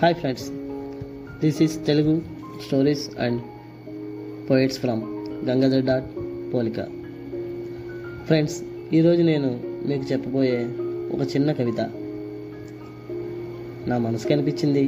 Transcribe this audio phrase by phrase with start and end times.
[0.00, 0.44] Hi friends
[1.40, 2.12] this is Telugu
[2.64, 3.40] stories and
[4.50, 5.00] poets from
[5.48, 6.04] Gangadhar dot
[6.54, 6.80] పోలిక
[8.26, 9.48] friends ఈరోజు నేను
[9.88, 10.60] మీకు చెప్పబోయే
[11.14, 11.80] ఒక చిన్న కవిత.
[13.88, 14.84] నా మనసుకి అనిపించింది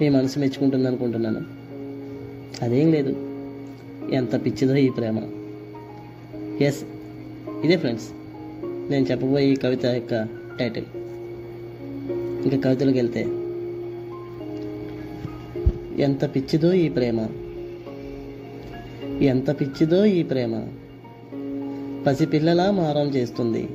[0.00, 1.42] మీ మనసు మెచ్చుకుంటుంది అనుకుంటున్నాను.
[2.64, 3.14] అదేం లేదు
[4.14, 5.18] ఎంత పిచ్చిదో ఈ ప్రేమ.
[6.60, 6.80] ఎస్
[7.64, 8.08] ఇదే ఫ్రెండ్స్
[8.90, 10.24] నేను చెప్పబోయే ఈ కవిత యొక్క
[10.58, 10.88] టైటిల్
[12.44, 13.47] ఇంకా కవితలకు వెళ్తే
[15.98, 17.26] ఎంత పిచ్చిదో ఈ ప్రేమ.
[19.22, 20.68] ఎంత పిచ్చిదో ఈ ప్రేమ.
[22.06, 23.68] పసిపిల్లలా మారం చేస్తుంది.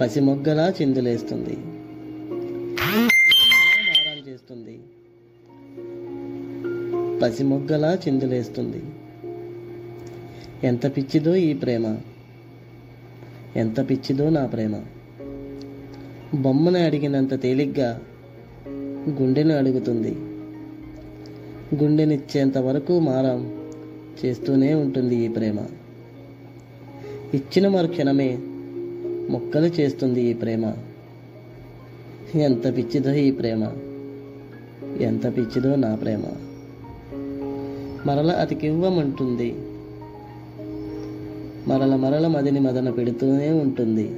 [0.00, 1.56] పసి మొగ్గలా చిందులేస్తుంది.
[3.90, 4.80] మారం చేస్తుంది.
[7.22, 8.82] పసి మొగ్గలా చిందులేస్తుంది.
[10.66, 11.96] ఎంత పిచ్చిదో ఈ ప్రేమ.
[13.56, 14.80] ఎంత పిచ్చిదో నా ప్రేమ.
[16.34, 18.00] బొమ్మను అడిగినంత తేలిగ్గా
[19.08, 20.16] గుండెను అడుగుతుంది.
[21.74, 23.68] గుండెనిచ్చేంత వరకు మారం
[24.24, 25.58] చేస్తూనే ఉంటుంది ఈ ప్రేమ.
[27.34, 28.38] ఇచ్చిన మరుక్షణమే
[29.30, 30.72] మొక్కలు చేస్తుంది ఈ ప్రేమ.
[32.34, 33.72] ఎంత పిచ్చిదో ఈ ప్రేమ.
[35.00, 36.22] ఎంత పిచ్చిదో నా ప్రేమ.
[38.06, 39.54] మరల అతికివ్వమంటుంది.
[41.68, 44.10] మరల మరల మదిని మదన పెడుతూనే ఉంటుంది.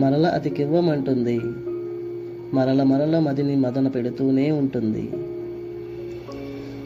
[0.00, 1.40] మరల అతికివ్వమంటుంది.
[2.56, 5.10] మరల మరల మదిని మదన పెడుతూనే ఉంటుంది.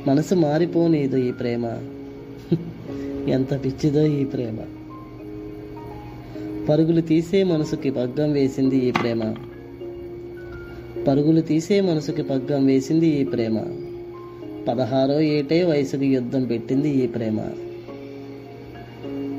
[0.06, 1.66] మనసు మారిపోనీదు ఈ ప్రేమ.
[3.28, 4.56] ఎంత పిచ్చిదో ఈ ప్రేమ.
[6.68, 9.34] పరుగులు తీసే మనసుకి పగ్గం వేసింది ఈ ప్రేమ.
[11.08, 13.60] పరుగులు తీసే మనసుకి పగ్గం వేసింది ఈ ప్రేమ.
[14.68, 17.40] పదహారో ఏటే వయసుకి యుద్ధం పెట్టింది ఈ ప్రేమ.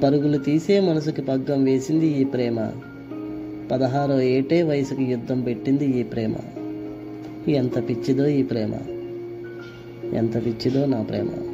[0.04, 2.72] పరుగులు తీసే మనసుకి పగ్గం వేసింది ఈ ప్రేమ.
[3.72, 6.34] పదహారో ఏటే వయసుకి యుద్ధం పెట్టింది ఈ ప్రేమ.
[7.50, 8.72] ఎంత పిచ్చిదో ఈ ప్రేమ.
[10.14, 11.51] ఎంత పిచ్చిదో నా ప్రేమ.